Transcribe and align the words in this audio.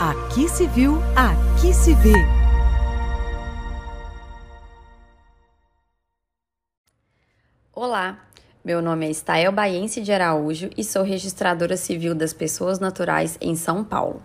Aqui 0.00 0.48
se 0.48 0.66
viu, 0.66 0.98
aqui 1.14 1.74
se 1.74 1.94
vê. 1.94 2.12
Olá, 7.74 8.18
meu 8.64 8.80
nome 8.80 9.06
é 9.06 9.10
Estael 9.10 9.52
Baiense 9.52 10.00
de 10.00 10.10
Araújo 10.10 10.70
e 10.74 10.82
sou 10.82 11.02
registradora 11.02 11.76
civil 11.76 12.14
das 12.14 12.32
pessoas 12.32 12.78
naturais 12.78 13.36
em 13.40 13.54
São 13.54 13.84
Paulo. 13.84 14.22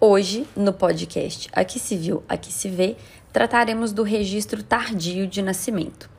Hoje, 0.00 0.48
no 0.56 0.72
podcast 0.72 1.48
Aqui 1.52 1.78
se 1.78 1.96
viu, 1.96 2.24
aqui 2.28 2.52
se 2.52 2.68
vê, 2.68 2.96
trataremos 3.32 3.92
do 3.92 4.02
registro 4.02 4.62
tardio 4.62 5.28
de 5.28 5.42
nascimento. 5.42 6.10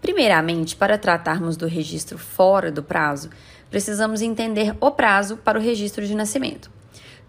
Primeiramente, 0.00 0.76
para 0.76 0.96
tratarmos 0.96 1.58
do 1.58 1.66
registro 1.66 2.16
fora 2.16 2.72
do 2.72 2.82
prazo, 2.82 3.28
precisamos 3.70 4.20
entender 4.20 4.76
o 4.80 4.90
prazo 4.90 5.36
para 5.36 5.58
o 5.58 5.62
registro 5.62 6.06
de 6.06 6.14
nascimento. 6.14 6.70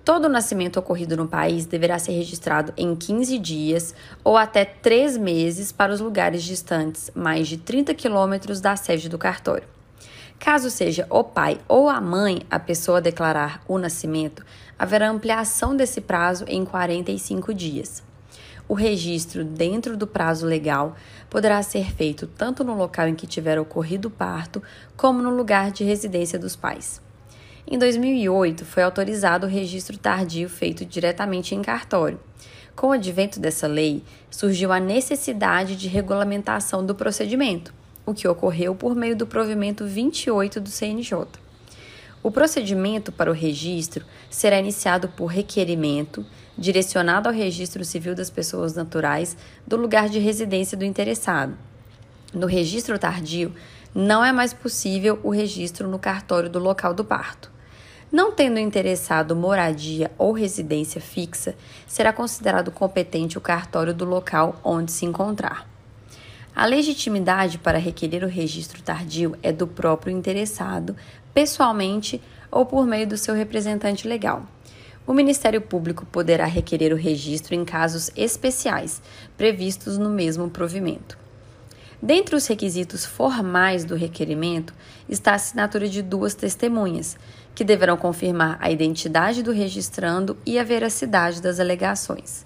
Todo 0.03 0.27
nascimento 0.27 0.79
ocorrido 0.79 1.15
no 1.15 1.27
país 1.27 1.65
deverá 1.65 1.99
ser 1.99 2.13
registrado 2.13 2.73
em 2.75 2.95
15 2.95 3.37
dias 3.37 3.93
ou 4.23 4.35
até 4.35 4.65
3 4.65 5.15
meses 5.17 5.71
para 5.71 5.93
os 5.93 5.99
lugares 5.99 6.41
distantes 6.43 7.11
mais 7.13 7.47
de 7.47 7.57
30 7.57 7.93
quilômetros 7.93 8.59
da 8.59 8.75
sede 8.75 9.07
do 9.07 9.19
cartório. 9.19 9.67
Caso 10.39 10.71
seja 10.71 11.05
o 11.07 11.23
pai 11.23 11.59
ou 11.67 11.87
a 11.87 12.01
mãe 12.01 12.41
a 12.49 12.57
pessoa 12.57 12.99
declarar 12.99 13.61
o 13.67 13.77
nascimento, 13.77 14.43
haverá 14.77 15.07
ampliação 15.07 15.75
desse 15.75 16.01
prazo 16.01 16.45
em 16.47 16.65
45 16.65 17.53
dias. 17.53 18.01
O 18.71 18.73
registro 18.73 19.43
dentro 19.43 19.97
do 19.97 20.07
prazo 20.07 20.45
legal 20.45 20.95
poderá 21.29 21.61
ser 21.61 21.91
feito 21.91 22.25
tanto 22.25 22.63
no 22.63 22.73
local 22.73 23.05
em 23.05 23.13
que 23.13 23.27
tiver 23.27 23.59
ocorrido 23.59 24.07
o 24.07 24.11
parto, 24.11 24.63
como 24.95 25.21
no 25.21 25.29
lugar 25.29 25.71
de 25.71 25.83
residência 25.83 26.39
dos 26.39 26.55
pais. 26.55 27.01
Em 27.67 27.77
2008, 27.77 28.63
foi 28.63 28.83
autorizado 28.83 29.45
o 29.45 29.49
registro 29.49 29.97
tardio 29.97 30.47
feito 30.47 30.85
diretamente 30.85 31.53
em 31.53 31.61
cartório. 31.61 32.17
Com 32.73 32.87
o 32.87 32.91
advento 32.93 33.41
dessa 33.41 33.67
lei, 33.67 34.05
surgiu 34.29 34.71
a 34.71 34.79
necessidade 34.79 35.75
de 35.75 35.89
regulamentação 35.89 36.85
do 36.85 36.95
procedimento, 36.95 37.73
o 38.05 38.13
que 38.13 38.25
ocorreu 38.25 38.73
por 38.73 38.95
meio 38.95 39.17
do 39.17 39.27
provimento 39.27 39.83
28 39.83 40.61
do 40.61 40.69
CNJ. 40.69 41.27
O 42.23 42.31
procedimento 42.31 43.11
para 43.11 43.31
o 43.31 43.33
registro 43.33 44.05
será 44.29 44.59
iniciado 44.59 45.09
por 45.09 45.25
requerimento, 45.25 46.25
direcionado 46.57 47.27
ao 47.27 47.35
registro 47.35 47.83
civil 47.83 48.13
das 48.13 48.29
pessoas 48.29 48.73
naturais 48.73 49.35
do 49.65 49.77
lugar 49.77 50.09
de 50.09 50.19
residência 50.19 50.77
do 50.77 50.85
interessado. 50.85 51.57
No 52.33 52.47
registro 52.47 52.97
tardio, 52.97 53.53
não 53.93 54.23
é 54.23 54.31
mais 54.31 54.53
possível 54.53 55.19
o 55.23 55.29
registro 55.29 55.87
no 55.87 55.99
cartório 55.99 56.49
do 56.49 56.59
local 56.59 56.93
do 56.93 57.03
parto. 57.03 57.51
Não 58.11 58.31
tendo 58.31 58.59
interessado 58.59 59.35
moradia 59.35 60.11
ou 60.17 60.33
residência 60.33 60.99
fixa, 60.99 61.55
será 61.87 62.11
considerado 62.11 62.71
competente 62.71 63.37
o 63.37 63.41
cartório 63.41 63.93
do 63.93 64.03
local 64.03 64.59
onde 64.63 64.91
se 64.91 65.05
encontrar. 65.05 65.67
A 66.53 66.65
legitimidade 66.65 67.57
para 67.57 67.77
requerer 67.77 68.23
o 68.25 68.27
registro 68.27 68.81
tardio 68.81 69.37
é 69.41 69.53
do 69.53 69.65
próprio 69.65 70.15
interessado, 70.15 70.95
pessoalmente 71.33 72.21
ou 72.51 72.65
por 72.65 72.85
meio 72.85 73.07
do 73.07 73.17
seu 73.17 73.33
representante 73.33 74.05
legal. 74.05 74.45
O 75.11 75.13
Ministério 75.13 75.59
Público 75.59 76.05
poderá 76.05 76.45
requerer 76.45 76.93
o 76.93 76.95
registro 76.95 77.53
em 77.53 77.65
casos 77.65 78.09
especiais, 78.15 79.01
previstos 79.35 79.97
no 79.97 80.09
mesmo 80.09 80.49
provimento. 80.49 81.17
Dentre 82.01 82.33
os 82.33 82.47
requisitos 82.47 83.05
formais 83.05 83.83
do 83.83 83.93
requerimento 83.93 84.73
está 85.09 85.33
a 85.33 85.35
assinatura 85.35 85.89
de 85.89 86.01
duas 86.01 86.33
testemunhas, 86.33 87.17
que 87.53 87.65
deverão 87.65 87.97
confirmar 87.97 88.57
a 88.61 88.71
identidade 88.71 89.43
do 89.43 89.51
registrando 89.51 90.37
e 90.45 90.57
a 90.57 90.63
veracidade 90.63 91.41
das 91.41 91.59
alegações. 91.59 92.45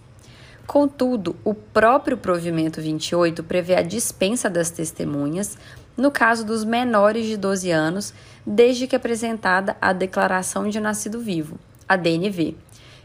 Contudo, 0.66 1.36
o 1.44 1.54
próprio 1.54 2.18
provimento 2.18 2.82
28 2.82 3.44
prevê 3.44 3.76
a 3.76 3.84
dispensa 3.84 4.50
das 4.50 4.72
testemunhas 4.72 5.56
no 5.96 6.10
caso 6.10 6.44
dos 6.44 6.66
menores 6.66 7.28
de 7.28 7.38
12 7.38 7.70
anos, 7.70 8.12
desde 8.44 8.88
que 8.88 8.96
apresentada 8.96 9.78
a 9.80 9.94
declaração 9.94 10.68
de 10.68 10.80
nascido 10.80 11.20
vivo, 11.20 11.60
a 11.88 11.96
DNV, 11.96 12.56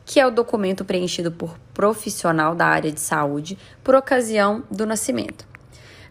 que 0.04 0.18
é 0.18 0.26
o 0.26 0.30
documento 0.30 0.84
preenchido 0.84 1.30
por 1.30 1.58
profissional 1.72 2.54
da 2.54 2.66
área 2.66 2.90
de 2.90 3.00
saúde 3.00 3.56
por 3.84 3.94
ocasião 3.94 4.64
do 4.70 4.84
nascimento. 4.84 5.46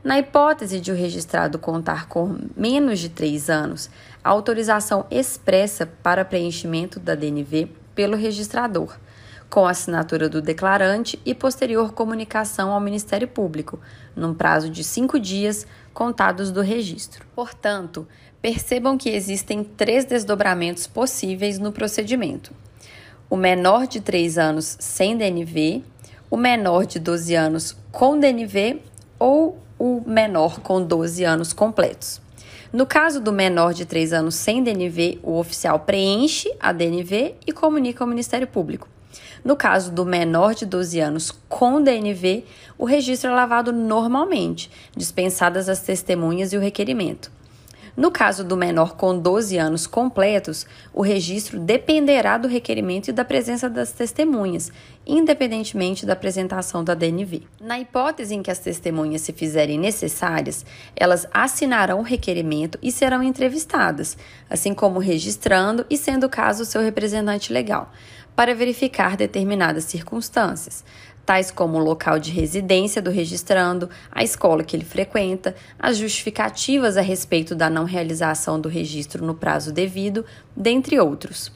Na 0.04 0.18
hipótese 0.18 0.80
de 0.80 0.92
o 0.92 0.96
registrado 0.96 1.60
contar 1.60 2.08
com 2.08 2.38
menos 2.56 3.00
de 3.00 3.10
3 3.10 3.50
anos, 3.50 3.90
a 4.24 4.30
autorização 4.30 5.06
expressa 5.12 5.86
para 5.86 6.24
preenchimento 6.24 7.00
da 7.00 7.16
DNV 7.16 7.68
pelo 7.94 8.16
registrador, 8.16 8.98
com 9.50 9.66
assinatura 9.66 10.30
do 10.30 10.42
declarante 10.42 11.20
e 11.26 11.34
posterior 11.34 11.94
comunicação 11.94 12.72
ao 12.72 12.80
Ministério 12.80 13.28
Público, 13.28 13.80
num 14.16 14.34
prazo 14.34 14.70
de 14.70 14.84
cinco 14.84 15.20
dias 15.20 15.66
contados 15.94 16.52
do 16.52 16.62
registro. 16.62 17.26
Portanto, 17.36 18.08
percebam 18.42 18.98
que 18.98 19.10
existem 19.10 19.64
três 19.64 20.06
desdobramentos 20.06 20.86
possíveis 20.86 21.58
no 21.58 21.72
procedimento: 21.72 22.54
o 23.30 23.36
menor 23.36 23.88
de 23.88 24.00
3 24.00 24.38
anos 24.38 24.78
sem 24.80 25.18
DNV, 25.18 25.84
o 26.30 26.38
menor 26.38 26.86
de 26.86 27.00
12 27.00 27.36
anos 27.36 27.76
com 27.92 28.20
DNV 28.20 28.82
ou 29.18 29.58
o 29.78 30.02
menor 30.06 30.60
com 30.60 30.82
12 30.82 31.24
anos 31.24 31.54
completos. 31.54 32.22
No 32.72 32.86
caso 32.86 33.20
do 33.20 33.32
menor 33.32 33.74
de 33.74 33.84
3 33.84 34.14
anos 34.14 34.36
sem 34.36 34.64
DNV, 34.64 35.20
o 35.24 35.40
oficial 35.40 35.80
preenche 35.80 36.54
a 36.60 36.72
DNV 36.72 37.36
e 37.48 37.52
comunica 37.52 38.04
ao 38.04 38.08
Ministério 38.08 38.46
Público. 38.46 38.88
No 39.44 39.56
caso 39.56 39.92
do 39.92 40.06
menor 40.06 40.54
de 40.54 40.66
12 40.66 41.00
anos 41.00 41.32
com 41.48 41.82
DNV, 41.82 42.46
o 42.78 42.86
registro 42.86 43.30
é 43.30 43.34
lavado 43.34 43.72
normalmente, 43.72 44.70
dispensadas 44.96 45.70
as 45.70 45.82
testemunhas 45.82 46.54
e 46.54 46.58
o 46.58 46.62
requerimento. 46.62 47.32
No 48.00 48.12
caso 48.12 48.46
do 48.46 48.56
menor 48.56 48.96
com 48.96 49.20
12 49.20 49.58
anos 49.58 49.86
completos, 49.86 50.66
o 50.94 51.02
registro 51.02 51.60
dependerá 51.60 52.38
do 52.38 52.48
requerimento 52.48 53.10
e 53.10 53.12
da 53.12 53.26
presença 53.26 53.70
das 53.70 53.92
testemunhas, 53.92 54.72
independentemente 55.06 56.06
da 56.06 56.14
apresentação 56.14 56.82
da 56.82 56.94
DNV. 56.94 57.44
Na 57.60 57.78
hipótese 57.78 58.34
em 58.34 58.42
que 58.42 58.50
as 58.50 58.60
testemunhas 58.60 59.24
se 59.24 59.34
fizerem 59.34 59.78
necessárias, 59.78 60.66
elas 60.96 61.28
assinarão 61.34 62.00
o 62.00 62.04
requerimento 62.04 62.80
e 62.82 62.90
serão 62.90 63.22
entrevistadas, 63.22 64.18
assim 64.50 64.74
como 64.74 65.00
registrando 65.00 65.86
e, 65.90 65.98
sendo 65.98 66.28
o 66.28 66.30
caso, 66.30 66.64
seu 66.64 66.82
representante 66.82 67.52
legal, 67.52 67.92
para 68.40 68.56
verificar 68.56 69.18
determinadas 69.18 69.84
circunstâncias 69.84 70.86
tais 71.26 71.52
como 71.52 71.78
o 71.78 71.84
local 71.84 72.18
de 72.18 72.32
residência 72.32 73.02
do 73.02 73.12
registrando, 73.12 73.90
a 74.10 74.24
escola 74.24 74.64
que 74.64 74.78
ele 74.78 74.86
frequenta, 74.86 75.54
as 75.78 75.98
justificativas 75.98 76.96
a 76.96 77.02
respeito 77.02 77.54
da 77.54 77.70
não 77.70 77.84
realização 77.84 78.58
do 78.58 78.70
registro 78.70 79.26
no 79.26 79.36
prazo 79.36 79.74
devido, 79.74 80.26
dentre 80.56 80.98
outros. 80.98 81.52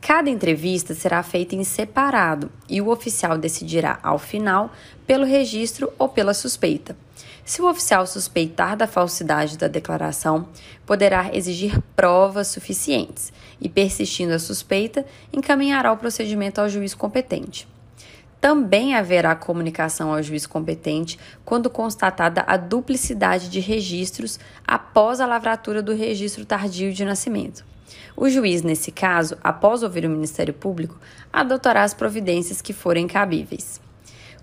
Cada 0.00 0.30
entrevista 0.30 0.94
será 0.94 1.20
feita 1.24 1.56
em 1.56 1.64
separado 1.64 2.48
e 2.68 2.80
o 2.80 2.90
oficial 2.90 3.36
decidirá, 3.36 3.98
ao 4.00 4.16
final, 4.16 4.72
pelo 5.04 5.24
registro 5.24 5.92
ou 5.98 6.08
pela 6.08 6.32
suspeita. 6.32 6.96
Se 7.44 7.60
o 7.62 7.68
oficial 7.68 8.06
suspeitar 8.06 8.76
da 8.76 8.86
falsidade 8.86 9.58
da 9.58 9.66
declaração, 9.66 10.48
poderá 10.86 11.30
exigir 11.32 11.80
provas 11.96 12.48
suficientes 12.48 13.32
e, 13.60 13.68
persistindo 13.68 14.32
a 14.32 14.38
suspeita, 14.38 15.04
encaminhará 15.32 15.92
o 15.92 15.96
procedimento 15.96 16.60
ao 16.60 16.68
juiz 16.68 16.94
competente. 16.94 17.66
Também 18.40 18.94
haverá 18.94 19.34
comunicação 19.34 20.14
ao 20.14 20.22
juiz 20.22 20.46
competente 20.46 21.18
quando 21.44 21.68
constatada 21.68 22.42
a 22.46 22.56
duplicidade 22.56 23.50
de 23.50 23.60
registros 23.60 24.40
após 24.66 25.20
a 25.20 25.26
lavratura 25.26 25.82
do 25.82 25.94
registro 25.94 26.46
tardio 26.46 26.92
de 26.92 27.04
nascimento. 27.04 27.64
O 28.16 28.28
juiz, 28.30 28.62
nesse 28.62 28.90
caso, 28.90 29.36
após 29.42 29.82
ouvir 29.82 30.06
o 30.06 30.10
Ministério 30.10 30.54
Público, 30.54 30.98
adotará 31.32 31.82
as 31.82 31.92
providências 31.92 32.62
que 32.62 32.72
forem 32.72 33.06
cabíveis. 33.06 33.80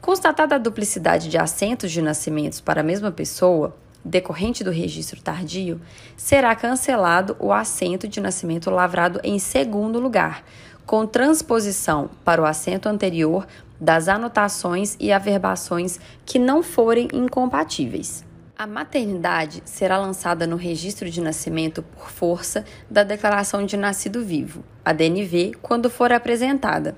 Constatada 0.02 0.56
a 0.56 0.60
duplicidade 0.60 1.28
de 1.28 1.38
assentos 1.38 1.92
de 1.92 2.02
nascimentos 2.02 2.62
para 2.62 2.82
a 2.82 2.84
mesma 2.84 3.12
pessoa, 3.12 3.76
decorrente 4.06 4.64
do 4.64 4.72
registro 4.72 5.22
tardio, 5.22 5.82
será 6.16 6.56
cancelado 6.56 7.36
o 7.40 7.52
assento 7.52 8.08
de 8.08 8.22
nascimento 8.22 8.70
lavrado 8.70 9.20
em 9.24 9.38
segundo 9.40 10.00
lugar, 10.00 10.44
com 10.86 11.06
transposição 11.06 12.10
para 12.24 12.42
o 12.42 12.46
assento 12.46 12.88
anterior 12.88 13.46
das 13.80 14.08
anotações 14.08 14.96
e 15.00 15.12
averbações 15.12 16.00
que 16.26 16.40
não 16.40 16.64
forem 16.64 17.10
incompatíveis. 17.14 18.26
A 18.58 18.66
maternidade 18.66 19.62
será 19.66 20.00
lançada 20.00 20.48
no 20.48 20.56
registro 20.56 21.10
de 21.10 21.22
nascimento 21.22 21.84
por 21.84 22.10
força 22.10 22.66
da 22.90 23.04
declaração 23.04 23.66
de 23.66 23.78
nascido 23.78 24.24
vivo, 24.24 24.64
a 24.84 24.94
DNV, 24.94 25.52
quando 25.62 25.92
for 25.92 26.12
apresentada. 26.12 26.98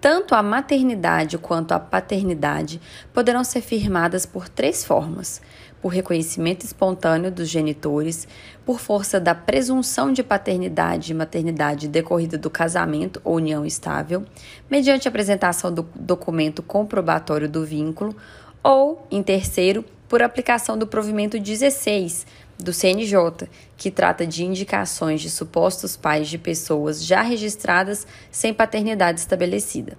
Tanto 0.00 0.34
a 0.34 0.42
maternidade 0.42 1.36
quanto 1.36 1.72
a 1.72 1.78
paternidade 1.78 2.80
poderão 3.12 3.44
ser 3.44 3.60
firmadas 3.60 4.24
por 4.24 4.48
três 4.48 4.82
formas: 4.82 5.42
por 5.82 5.88
reconhecimento 5.88 6.64
espontâneo 6.64 7.30
dos 7.30 7.48
genitores, 7.48 8.26
por 8.64 8.80
força 8.80 9.20
da 9.20 9.34
presunção 9.34 10.10
de 10.10 10.22
paternidade 10.22 11.12
e 11.12 11.14
maternidade 11.14 11.86
decorrida 11.86 12.38
do 12.38 12.48
casamento 12.48 13.20
ou 13.22 13.36
união 13.36 13.66
estável, 13.66 14.24
mediante 14.70 15.06
apresentação 15.06 15.70
do 15.70 15.86
documento 15.94 16.62
comprobatório 16.62 17.48
do 17.48 17.66
vínculo, 17.66 18.16
ou, 18.62 19.06
em 19.10 19.22
terceiro, 19.22 19.84
por 20.10 20.24
aplicação 20.24 20.76
do 20.76 20.88
provimento 20.88 21.38
16 21.38 22.26
do 22.58 22.72
CNJ, 22.72 23.48
que 23.76 23.92
trata 23.92 24.26
de 24.26 24.44
indicações 24.44 25.20
de 25.20 25.30
supostos 25.30 25.96
pais 25.96 26.28
de 26.28 26.36
pessoas 26.36 27.04
já 27.04 27.22
registradas 27.22 28.04
sem 28.28 28.52
paternidade 28.52 29.20
estabelecida. 29.20 29.96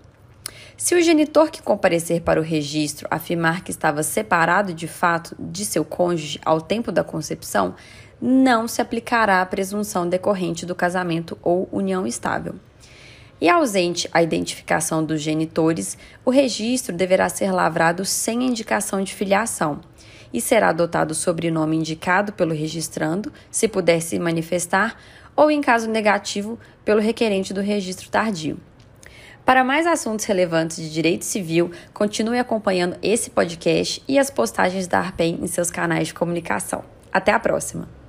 Se 0.76 0.96
o 0.96 1.02
genitor 1.02 1.50
que 1.50 1.62
comparecer 1.62 2.22
para 2.22 2.42
o 2.42 2.44
registro 2.44 3.08
afirmar 3.10 3.64
que 3.64 3.72
estava 3.72 4.04
separado 4.04 4.74
de 4.74 4.86
fato 4.86 5.34
de 5.40 5.64
seu 5.64 5.86
cônjuge 5.86 6.42
ao 6.44 6.60
tempo 6.60 6.92
da 6.92 7.06
concepção, 7.06 7.74
não 8.22 8.68
se 8.68 8.82
aplicará 8.82 9.42
a 9.42 9.46
presunção 9.46 10.10
decorrente 10.10 10.66
do 10.66 10.76
casamento 10.76 11.38
ou 11.42 11.70
união 11.72 12.06
estável. 12.06 12.56
E 13.40 13.50
ausente 13.50 14.10
a 14.12 14.22
identificação 14.22 15.04
dos 15.04 15.22
genitores, 15.22 15.98
o 16.26 16.30
registro 16.30 16.96
deverá 16.96 17.30
ser 17.30 17.52
lavrado 17.52 18.04
sem 18.04 18.44
indicação 18.44 19.02
de 19.02 19.16
filiação 19.16 19.80
e 20.34 20.40
será 20.42 20.70
adotado 20.70 21.12
o 21.12 21.16
sobrenome 21.16 21.78
indicado 21.78 22.34
pelo 22.34 22.54
registrando, 22.54 23.32
se 23.50 23.68
puder 23.68 24.02
se 24.02 24.18
manifestar, 24.20 24.98
ou 25.36 25.50
em 25.50 25.62
caso 25.62 25.90
negativo, 25.90 26.60
pelo 26.84 27.00
requerente 27.00 27.54
do 27.54 27.62
registro 27.62 28.10
tardio. 28.10 28.60
Para 29.46 29.64
mais 29.64 29.88
assuntos 29.88 30.26
relevantes 30.26 30.78
de 30.78 30.92
direito 30.92 31.26
civil, 31.26 31.72
continue 31.94 32.40
acompanhando 32.40 32.98
esse 33.02 33.30
podcast 33.30 34.04
e 34.08 34.20
as 34.20 34.30
postagens 34.30 34.88
da 34.88 35.00
Arpen 35.00 35.40
em 35.42 35.48
seus 35.48 35.72
canais 35.72 36.08
de 36.08 36.14
comunicação. 36.14 36.84
Até 37.12 37.32
a 37.32 37.40
próxima! 37.40 38.01